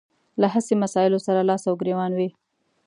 له 0.41 0.47
هسې 0.53 0.73
مسايلو 0.83 1.19
سره 1.27 1.41
لاس 1.49 1.63
او 1.69 1.75
ګرېوان 1.81 2.11
وي. 2.15 2.29